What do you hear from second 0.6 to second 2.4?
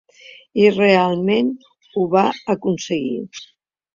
realment ho va